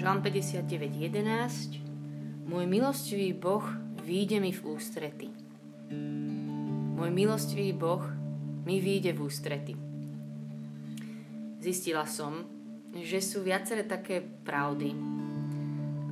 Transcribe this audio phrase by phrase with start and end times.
[0.00, 3.60] Žalm 59.11 Môj milostivý Boh
[4.00, 5.28] výjde mi v ústrety.
[6.96, 8.00] Môj milostivý Boh
[8.64, 9.76] mi výjde v ústrety.
[11.60, 12.48] Zistila som,
[12.96, 14.96] že sú viaceré také pravdy,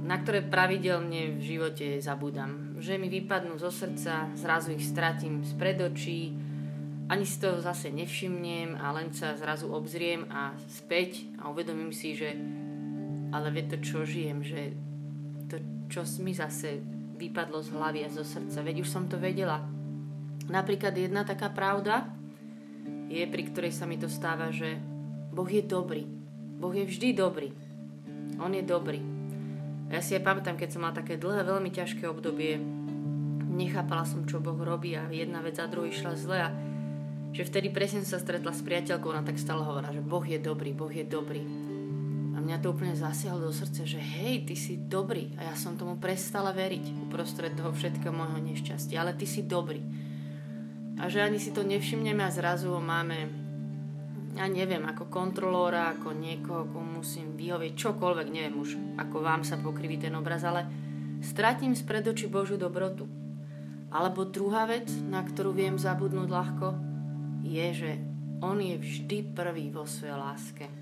[0.05, 2.77] na ktoré pravidelne v živote zabudám.
[2.85, 6.37] Že mi vypadnú zo srdca, zrazu ich stratím spred očí,
[7.09, 12.13] ani si to zase nevšimnem a len sa zrazu obzriem a späť a uvedomím si,
[12.13, 12.37] že
[13.33, 14.73] ale vie to, čo žijem, že
[15.49, 16.81] to, čo mi zase
[17.19, 19.65] vypadlo z hlavy a zo srdca, veď už som to vedela.
[20.49, 22.09] Napríklad jedna taká pravda
[23.11, 24.79] je, pri ktorej sa mi to stáva, že
[25.35, 26.07] Boh je dobrý.
[26.59, 27.51] Boh je vždy dobrý.
[28.39, 29.03] On je dobrý.
[29.89, 32.61] Ja si aj pamätám, keď som mala také dlhé, veľmi ťažké obdobie,
[33.49, 36.51] nechápala som, čo Boh robí a jedna vec za druhú išla zle a
[37.33, 40.39] že vtedy presne som sa stretla s priateľkou, ona tak stále hovorila, že Boh je
[40.41, 41.68] dobrý, Boh je dobrý.
[42.49, 45.37] Mňa to úplne zasiahlo do srdca, že hej, ty si dobrý.
[45.37, 49.05] A ja som tomu prestala veriť uprostred toho všetkého môjho nešťastia.
[49.05, 49.85] Ale ty si dobrý.
[50.97, 53.29] A že ani si to nevšimneme a zrazu máme,
[54.33, 59.61] ja neviem, ako kontrolóra, ako niekoho, komu musím vyhovieť, čokoľvek, neviem už, ako vám sa
[59.61, 60.65] pokriví ten obraz, ale
[61.21, 63.05] stratím spred očí Božiu dobrotu.
[63.93, 66.69] Alebo druhá vec, na ktorú viem zabudnúť ľahko,
[67.45, 67.91] je, že
[68.41, 70.78] On je vždy prvý vo svojej láske.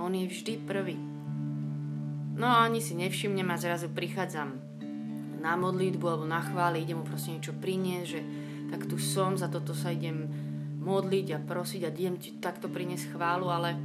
[0.00, 0.96] On je vždy prvý.
[2.40, 4.56] No a ani si nevšimnem a zrazu prichádzam
[5.44, 8.20] na modlitbu alebo na chváli, idem mu proste niečo priniesť, že
[8.72, 10.24] tak tu som, za toto sa idem
[10.80, 13.76] modliť a prosiť a idem ti takto priniesť chválu, ale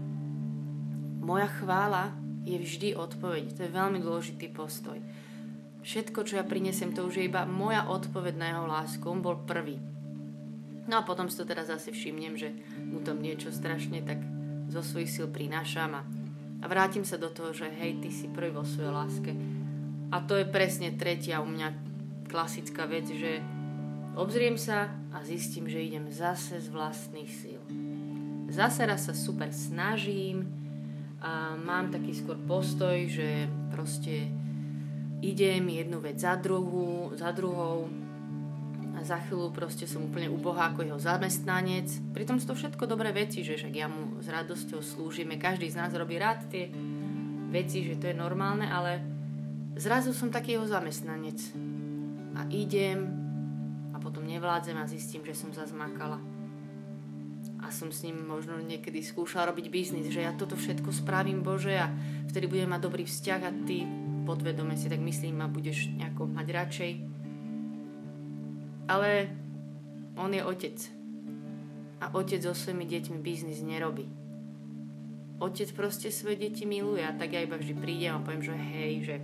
[1.20, 3.58] moja chvála je vždy odpoveď.
[3.58, 5.02] To je veľmi dôležitý postoj.
[5.82, 9.04] Všetko, čo ja prinesem, to už je iba moja odpoveď na jeho lásku.
[9.06, 9.82] On bol prvý.
[10.86, 14.22] No a potom si to teraz zase všimnem, že mu tam niečo strašne tak
[14.70, 16.04] zo svojich síl prinášam a,
[16.66, 19.32] vrátim sa do toho, že hej, ty si prvý vo svojej láske.
[20.10, 21.70] A to je presne tretia u mňa
[22.26, 23.42] klasická vec, že
[24.18, 27.62] obzriem sa a zistím, že idem zase z vlastných síl.
[28.50, 30.50] Zase raz sa super snažím
[31.22, 34.30] a mám taký skôr postoj, že proste
[35.26, 37.90] idem jednu vec za druhú, za druhou,
[39.06, 41.88] za chvíľu proste som úplne ubohá ako jeho zamestnanec.
[42.12, 45.78] Pritom sú to všetko dobré veci, že však ja mu s radosťou slúžime, každý z
[45.78, 46.74] nás robí rád tie
[47.54, 49.00] veci, že to je normálne, ale
[49.78, 51.38] zrazu som taký jeho zamestnanec.
[52.36, 53.06] A idem
[53.94, 56.20] a potom nevládzem a zistím, že som zazmakala.
[57.64, 61.78] A som s ním možno niekedy skúšala robiť biznis, že ja toto všetko spravím Bože
[61.78, 61.94] a
[62.28, 63.86] vtedy budem mať dobrý vzťah a ty
[64.26, 67.15] podvedome si tak myslím a budeš nejako mať radšej
[68.86, 69.30] ale
[70.16, 70.78] on je otec.
[72.02, 74.06] A otec so svojimi deťmi biznis nerobí.
[75.42, 78.94] Otec proste svoje deti miluje a tak ja iba vždy prídem a poviem, že hej,
[79.04, 79.16] že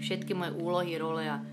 [0.00, 1.44] všetky moje úlohy, role a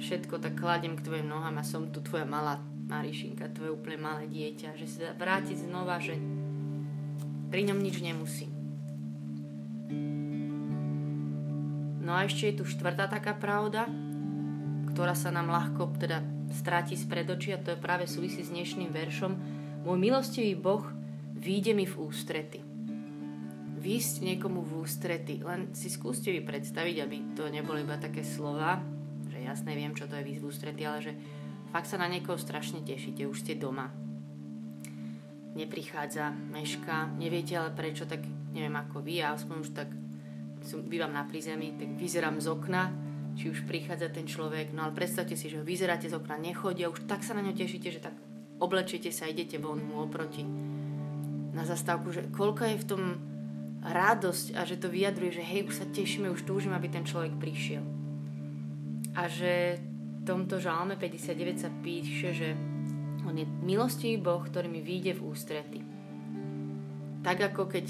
[0.00, 2.56] všetko tak kladem k tvojim nohám a som tu tvoja malá
[2.88, 6.16] Marišinka, tvoje úplne malé dieťa, že sa vrátiť znova, že
[7.52, 8.48] pri ňom nič nemusí.
[12.02, 13.86] No a ešte je tu štvrtá taká pravda,
[14.92, 19.32] ktorá sa nám ľahko teda stráti z predočia, to je práve súvisí s dnešným veršom.
[19.82, 20.84] Môj milostivý Boh
[21.34, 22.60] výjde mi v ústrety.
[23.82, 25.42] Výsť niekomu v ústrety.
[25.42, 28.78] Len si skúste vy predstaviť, aby to neboli iba také slova,
[29.26, 31.12] že jasne viem, čo to je výsť v ústrety, ale že
[31.74, 33.90] fakt sa na niekoho strašne tešíte, už ste doma.
[35.52, 38.22] Neprichádza, meška, neviete ale prečo, tak
[38.54, 39.90] neviem ako vy, ja aspoň už tak
[40.62, 42.94] som, bývam na prízemí, tak vyzerám z okna,
[43.32, 46.92] či už prichádza ten človek, no ale predstavte si, že ho vyzeráte z okna, nechodia,
[46.92, 48.14] už tak sa na ňo tešíte, že tak
[48.60, 50.44] oblečíte sa, idete von mu oproti
[51.52, 53.02] na zastávku, že koľko je v tom
[53.82, 57.34] radosť a že to vyjadruje, že hej, už sa tešíme, už túžim, aby ten človek
[57.36, 57.82] prišiel.
[59.18, 59.82] A že
[60.22, 62.48] v tomto žalme 59 sa píše, že
[63.26, 65.80] on je milostivý Boh, ktorý mi vyjde v ústrety.
[67.26, 67.86] Tak ako keď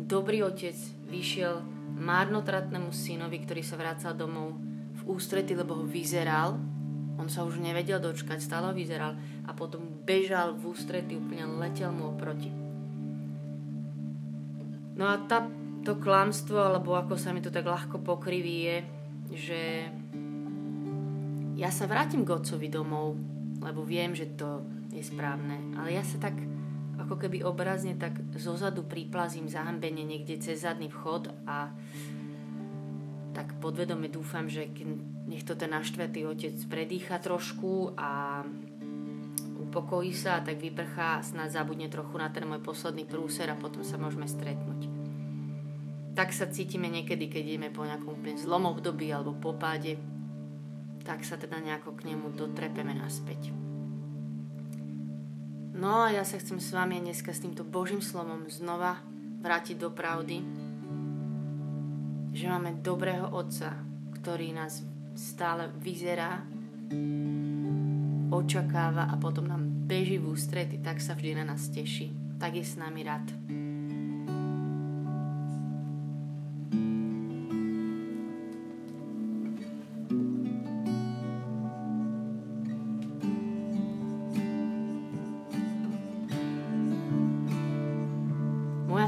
[0.00, 0.76] dobrý otec
[1.08, 1.60] vyšiel
[1.94, 4.73] márnotratnému synovi, ktorý sa vracal domov
[5.06, 6.56] ústrety, lebo ho vyzeral.
[7.14, 9.14] On sa už nevedel dočkať, stále ho vyzeral
[9.46, 12.50] a potom bežal v ústrety, úplne letel mu oproti.
[14.94, 15.46] No a tá,
[15.86, 18.76] to klamstvo, alebo ako sa mi to tak ľahko pokriví, je,
[19.34, 19.60] že
[21.54, 23.14] ja sa vrátim k otcovi domov,
[23.62, 26.34] lebo viem, že to je správne, ale ja sa tak
[26.94, 31.74] ako keby obrazne tak zozadu priplazím zahambene niekde cez zadný vchod a
[33.34, 34.70] tak podvedome dúfam, že
[35.26, 38.40] nech to ten naštvetý otec predýcha trošku a
[39.58, 43.58] upokojí sa a tak vyprchá a snad zabudne trochu na ten môj posledný prúser a
[43.58, 44.86] potom sa môžeme stretnúť.
[46.14, 49.98] tak sa cítime niekedy, keď ideme po nejakom úplne zlom období alebo po páde,
[51.02, 53.50] tak sa teda nejako k nemu dotrepeme naspäť.
[55.74, 59.02] No a ja sa chcem s vami dneska s týmto Božím slovom znova
[59.42, 60.40] vrátiť do pravdy,
[62.34, 63.78] že máme dobrého Otca,
[64.18, 64.82] ktorý nás
[65.14, 66.42] stále vyzerá,
[68.34, 72.10] očakáva a potom nám beží v ústrety, tak sa vždy na nás teší.
[72.42, 73.30] Tak je s nami rád.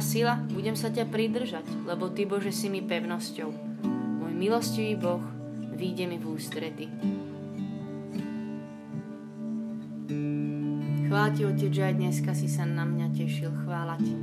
[0.06, 3.50] Sila, budem sa ťa pridržať, lebo Ty, Bože, si mi pevnosťou.
[4.22, 5.18] Môj milostivý Boh,
[5.74, 6.86] výjde mi v ústrety.
[11.10, 13.50] Chvála Ti, Otec, že aj dneska si sa na mňa tešil.
[13.66, 14.14] Chvála Ti.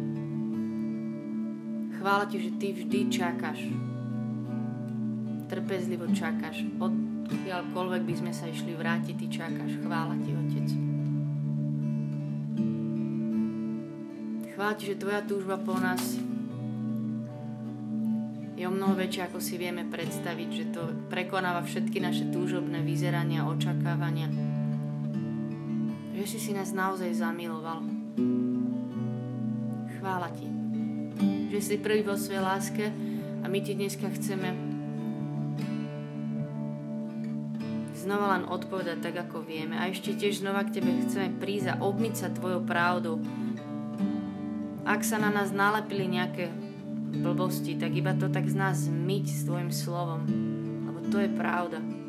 [1.99, 3.59] Chvála Ti, že Ty vždy čakáš.
[5.51, 6.63] Trpezlivo čakáš.
[6.79, 9.71] Odkiaľkoľvek by sme sa išli vrátiť, Ty čakáš.
[9.83, 10.92] Chvála Ti, Otec.
[14.63, 15.99] Chvála Ti, že Tvoja túžba po nás
[18.55, 23.43] je o mnoho väčšia, ako si vieme predstaviť, že to prekonáva všetky naše túžobné vyzerania,
[23.43, 24.31] očakávania.
[26.15, 27.83] Že si si nás naozaj zamiloval.
[29.99, 30.47] Chvála Ti,
[31.51, 32.87] že si prvý vo svojej láske
[33.43, 34.47] a my Ti dneska chceme
[37.99, 39.75] znova len odpovedať tak, ako vieme.
[39.75, 43.19] A ešte tiež znova k Tebe chceme prísť a obmyť sa Tvojou pravdou,
[44.83, 46.51] ak sa na nás nalepili nejaké
[47.23, 50.27] blbosti, tak iba to tak z nás zmyť s tvojim slovom,
[50.89, 52.02] lebo to je pravda.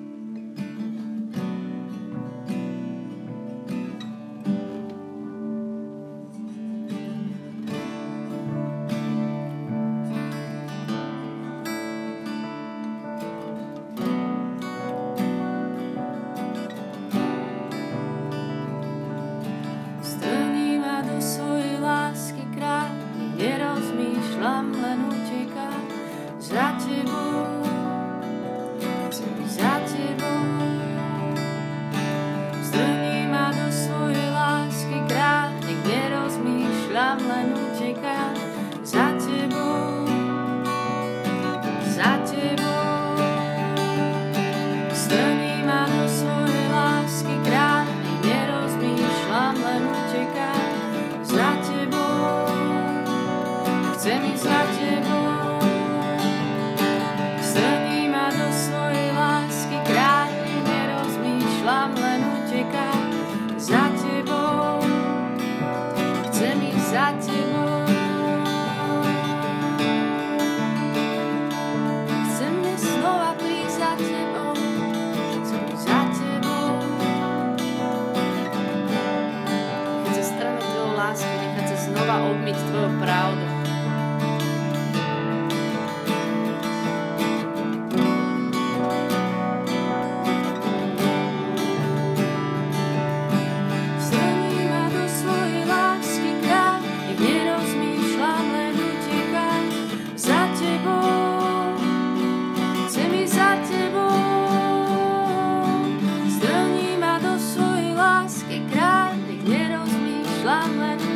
[110.65, 111.14] I'm letting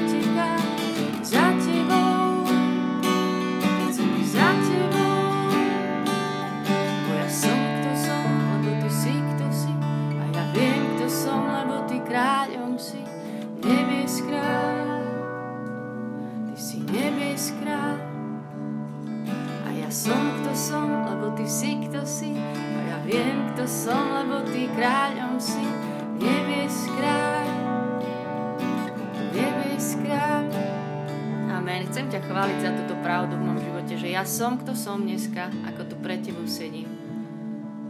[34.29, 36.87] som, kto som dneska, ako tu pre tebou sedím.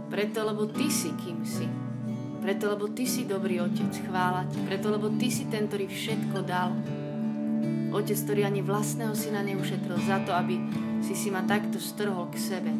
[0.09, 1.69] Preto, lebo ty si, kým si.
[2.41, 4.57] Preto, lebo ty si dobrý otec, chvála ti.
[4.65, 6.73] Preto, lebo ty si ten, ktorý všetko dal.
[7.93, 10.57] Otec, ktorý ani vlastného syna neušetril za to, aby
[11.05, 12.73] si si ma takto strhol k sebe.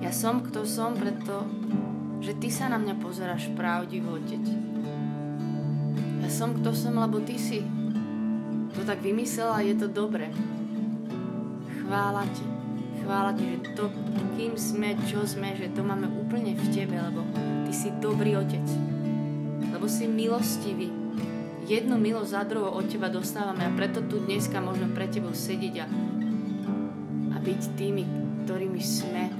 [0.00, 1.44] Ja som, kto som, preto,
[2.24, 4.40] že ty sa na mňa pozeráš pravdivo, otec.
[6.24, 7.60] Ja som, kto som, lebo ty si
[8.90, 10.34] tak vymyslel a je to dobré
[11.90, 12.46] chvála Ti.
[13.02, 13.90] Chvála Ti, že to,
[14.38, 17.26] kým sme, čo sme, že to máme úplne v Tebe, lebo
[17.66, 18.62] Ty si dobrý Otec.
[19.74, 20.86] Lebo si milostivý.
[21.66, 25.82] Jednu milosť za druhou od Teba dostávame a preto tu dneska môžeme pre Tebou sedieť
[25.82, 28.06] a byť tými,
[28.46, 29.39] ktorými sme.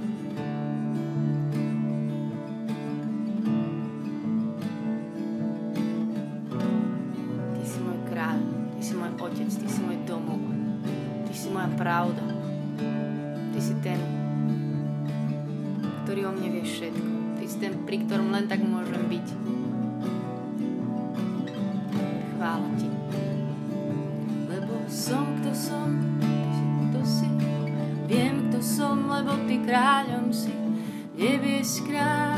[13.51, 13.99] Ty si ten,
[16.03, 17.11] ktorý o mne vie všetko.
[17.37, 19.27] Ty si ten, pri ktorom len tak môžem byť.
[22.35, 22.89] Chvála Ti.
[24.47, 26.11] Lebo som, kto som,
[28.61, 30.53] som, lebo Ty kráľom si,
[31.17, 32.30] nebies kráľ.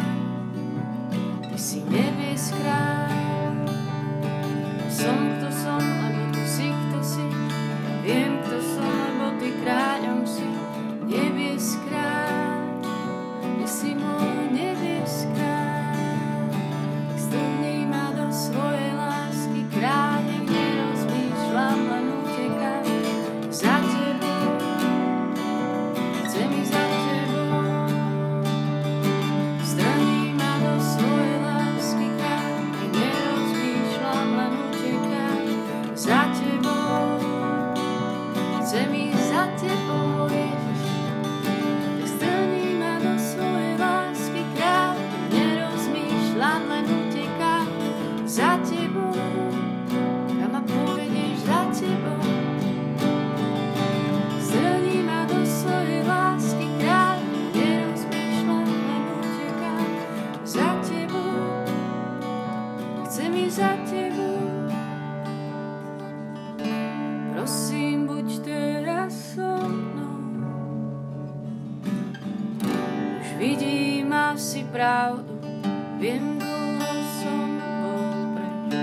[76.04, 77.48] Viem, dlho som
[77.80, 78.76] bol preč,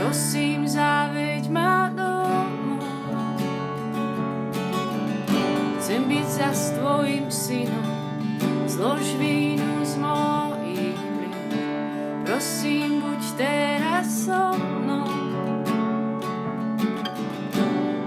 [0.00, 3.36] prosím, záveď ma domov.
[5.76, 7.92] Chcem byť za tvojim synom,
[8.64, 11.60] zlož vínu z mojich plín.
[12.24, 15.12] Prosím, buď teraz so mnou.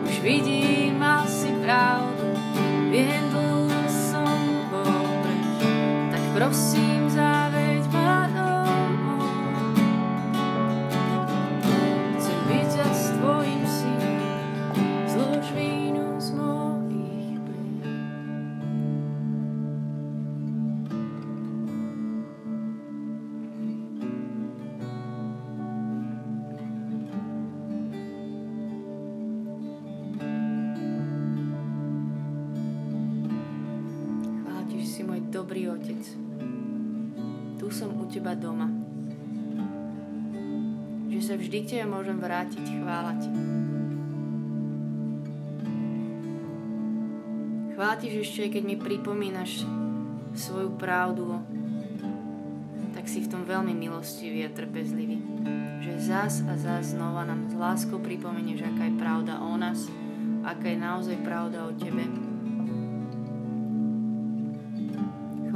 [0.10, 2.34] Už vidím, mal si pravdu,
[2.90, 4.42] viem, dlho som
[4.74, 5.70] bol preč,
[6.18, 6.89] tak prosím,
[35.40, 36.04] dobrý otec.
[37.56, 38.68] Tu som u teba doma.
[41.08, 43.32] Že sa vždy k tebe môžem vrátiť, chvála ti.
[47.72, 49.64] Chvála ti, že ešte keď mi pripomínaš
[50.36, 51.40] svoju pravdu,
[52.92, 55.24] tak si v tom veľmi milostivý a trpezlivý.
[55.80, 59.88] Že zás a zás znova nám s láskou pripomenieš, aká je pravda o nás,
[60.44, 62.29] aká je naozaj pravda o tebe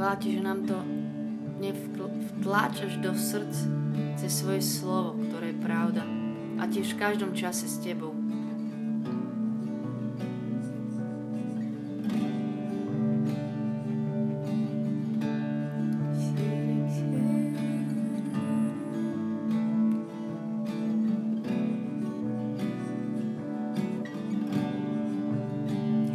[0.04, 0.76] Chvála že nám to
[1.64, 3.56] nevtláčaš do srdc
[4.20, 6.04] cez svoje slovo, ktoré je pravda.
[6.60, 8.12] A tiež v každom čase s tebou.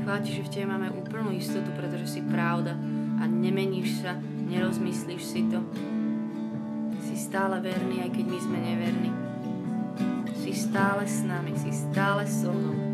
[0.05, 2.77] Chvála že v tebe máme úplnú istotu, pretože si pravda
[3.19, 4.15] a nemeníš sa,
[4.49, 5.59] nerozmyslíš si to.
[7.03, 9.11] Si stále verný, aj keď my sme neverní.
[10.39, 12.88] Si stále s nami, si stále so mnou.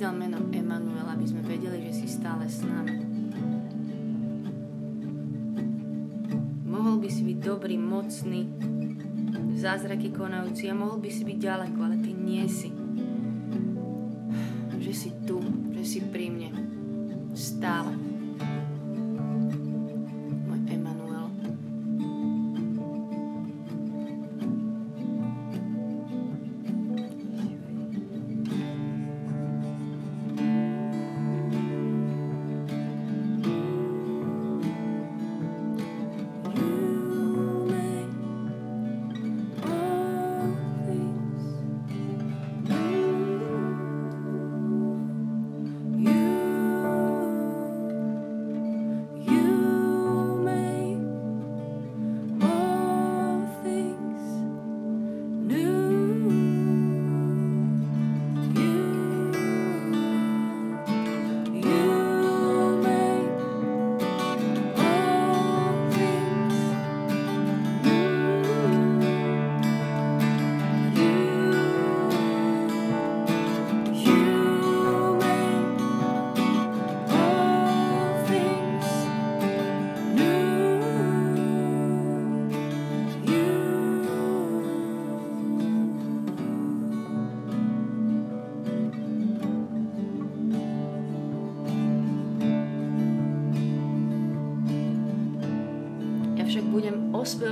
[0.00, 3.04] Dal meno Emanuel, aby sme vedeli, že si stále s nami.
[6.64, 8.48] Mohol by si byť dobrý, mocný,
[9.60, 12.72] zázraky konajúci a mohol by si byť ďaleko, ale Ty nie si.
[14.80, 15.36] Že si tu,
[15.76, 16.50] že si pri mne.
[17.36, 18.09] Stále.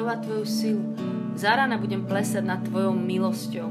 [0.09, 0.85] Ospevovať Tvoju silu.
[1.37, 3.69] Za rána budem plesať nad Tvojou milosťou,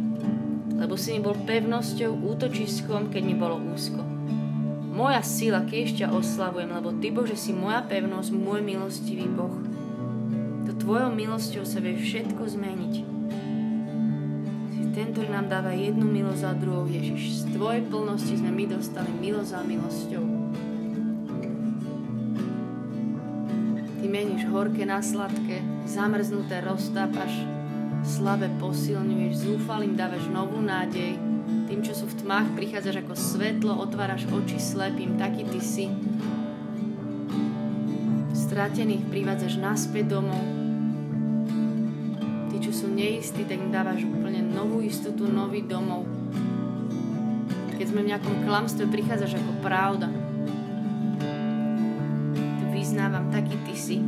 [0.77, 4.05] lebo si mi bol pevnosťou, útočiskom, keď mi bolo úzko.
[4.93, 9.57] Moja sila, keď ťa oslavujem, lebo Ty, Bože, si moja pevnosť, môj milostivý Boh.
[10.69, 12.93] To Tvojou milosťou sa vie všetko zmeniť.
[14.77, 17.49] Si ten, ktorý nám dáva jednu milosť za druhou, Ježiš.
[17.49, 20.23] Z Tvojej plnosti sme my dostali milosť za milosťou.
[24.07, 27.43] Ty meníš horké na sladké, zamrznuté roztápaš,
[28.07, 31.19] slabé posilňuješ, zúfalým dávaš novú nádej,
[31.67, 35.91] tým, čo sú v tmách, prichádzaš ako svetlo, otváraš oči slepým, taký ty si.
[38.31, 40.39] Stratených privádzaš naspäť domov.
[42.47, 46.07] Tí, čo sú neistí, tak im dávaš úplne novú istotu, nový domov.
[47.75, 50.07] Keď sme v nejakom klamstve, prichádzaš ako pravda.
[53.87, 53.99] Lucy.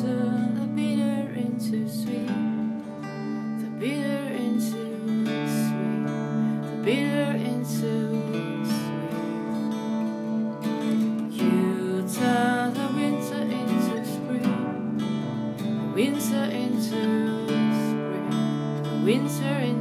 [0.00, 2.28] Turn the bitter into sweet,
[3.58, 6.06] the bitter into sweet,
[6.62, 7.92] the bitter into
[8.64, 9.02] sweet.
[11.32, 14.54] You turn the winter into spring,
[15.58, 17.02] the winter into
[17.90, 18.30] spring,
[18.84, 19.73] the winter into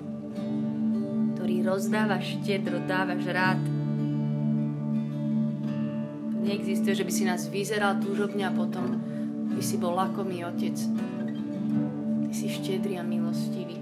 [1.34, 1.62] taký ty si.
[1.62, 3.60] rozdávaš štedro, dávaš rád.
[6.42, 8.98] Neexistuje, že by si nás vyzeral túžobne a potom
[9.54, 10.74] by si bol lakomý otec.
[12.28, 13.78] Ty si štedrý a milostivý.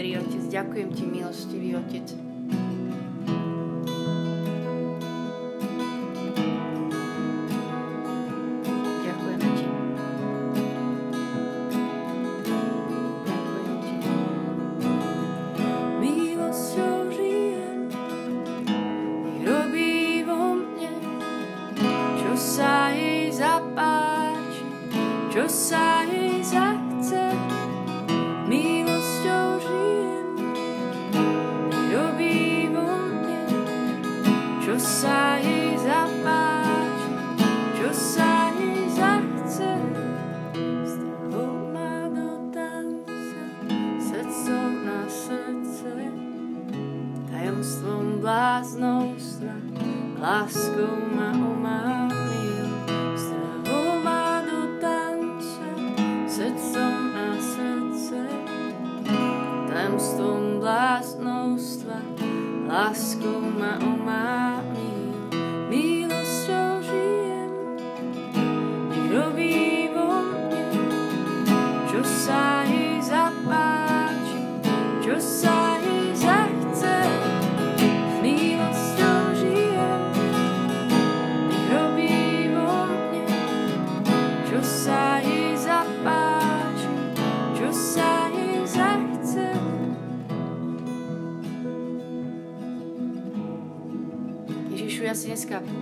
[0.00, 2.29] Štedrý Otec, ďakujem Ti, milostivý Otec.
[34.80, 37.12] sa jej zapáči,
[37.76, 39.70] čo sa jej zachce.
[40.88, 43.44] S tebou má do tanca,
[44.00, 45.92] srdcom na srdce,
[47.28, 49.56] tajomstvom bláznou sna,
[50.16, 51.09] láskou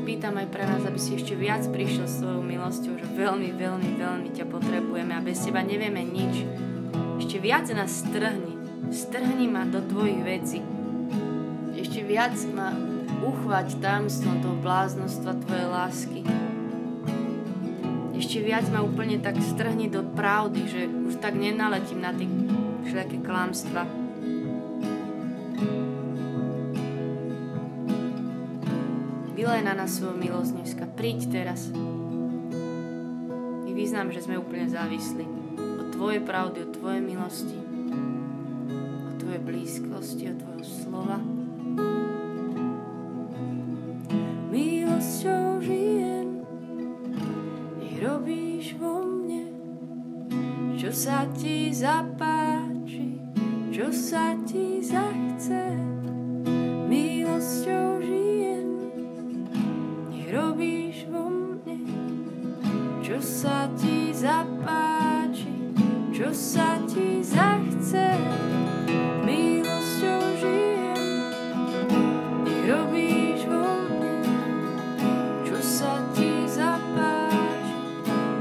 [0.08, 4.28] pýtam aj pre nás, aby si ešte viac prišiel svojou milosťou, že veľmi, veľmi, veľmi
[4.32, 6.48] ťa potrebujeme a bez teba nevieme nič.
[7.20, 8.56] Ešte viac nás strhni.
[8.88, 10.64] Strhni ma do tvojich vecí.
[11.76, 12.72] Ešte viac ma
[13.20, 16.20] uchvať tajomstvom toho bláznostva tvojej lásky.
[18.16, 22.24] Ešte viac ma úplne tak strhni do pravdy, že už tak nenaletím na tie
[22.88, 23.84] všelijaké klamstva.
[29.58, 30.86] Vylej na nás svoju milosť dneska.
[30.94, 31.74] Príď teraz.
[33.66, 35.26] My vyznám, že sme úplne závislí
[35.82, 37.58] od Tvojej pravdy, od Tvojej milosti,
[39.10, 41.18] od Tvojej blízkosti, od Tvojho slova.
[44.54, 46.46] Milosťou žijem,
[47.82, 49.42] nech robíš vo mne,
[50.78, 53.18] čo sa Ti zapáči,
[53.74, 55.27] čo sa Ti zachce.
[66.48, 68.08] Sa ti zachce.
[69.20, 71.04] Milosťou žijem,
[72.40, 74.24] nech robíš vo mne,
[75.44, 77.76] čo sa ti zapáči,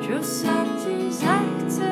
[0.08, 1.87] čo sa ti zachce.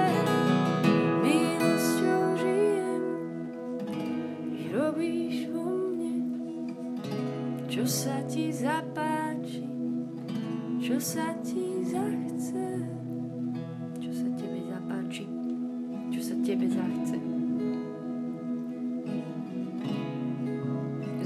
[16.55, 17.19] Tebe zachce.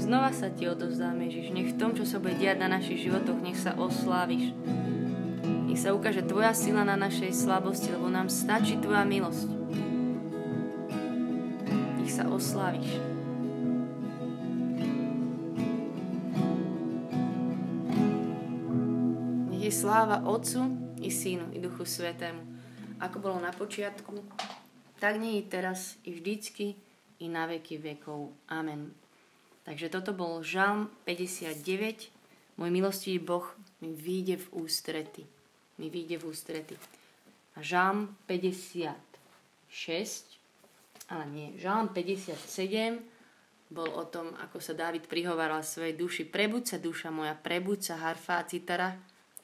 [0.02, 1.54] Znova sa ti odovzdáme, Ježiš.
[1.54, 4.50] Nech v tom, čo sa bude diať na našich životoch, nech sa osláviš.
[5.70, 9.46] Nech sa ukáže Tvoja sila na našej slabosti, lebo nám stačí Tvoja milosť.
[12.02, 12.90] Nech sa osláviš.
[19.70, 20.66] sláva Otcu
[21.00, 22.42] i Synu i Duchu Svetému,
[23.00, 24.12] ako bolo na počiatku,
[25.00, 26.76] tak nie i teraz, i vždycky,
[27.18, 28.30] i na veky vekov.
[28.52, 28.92] Amen.
[29.64, 32.60] Takže toto bol Žalm 59.
[32.60, 33.48] Môj milostivý Boh
[33.80, 35.24] mi vyjde v ústrety.
[35.80, 36.76] Mi vyjde v ústrety.
[37.56, 38.92] A Žalm 56,
[41.08, 43.00] ale nie, Žalm 57
[43.72, 46.28] bol o tom, ako sa Dávid prihováral svojej duši.
[46.28, 49.00] Prebuď sa, duša moja, prebuď sa, harfa a citara,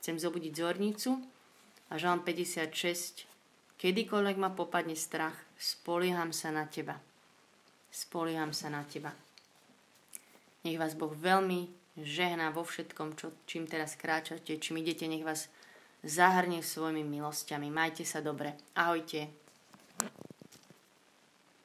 [0.07, 1.19] Chcem zobudiť zornicu
[1.90, 3.27] a Žalm 56.
[3.77, 6.97] Kedykoľvek ma popadne strach, spolieham sa na teba.
[7.93, 9.12] Spolieham sa na teba.
[10.65, 11.69] Nech vás Boh veľmi
[12.01, 15.49] žehná vo všetkom, čo, čím teraz kráčate, čím idete, nech vás
[16.05, 17.69] zahrnie svojimi milosťami.
[17.73, 18.57] Majte sa dobre.
[18.77, 19.46] Ahojte.